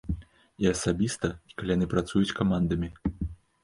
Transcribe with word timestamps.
І 0.65 0.67
асабіста, 0.71 1.31
і 1.53 1.61
калі 1.61 1.71
яны 1.77 1.91
працуюць 1.95 2.35
камандамі. 2.43 2.95